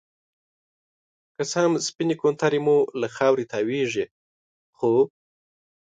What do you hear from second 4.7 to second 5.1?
،خو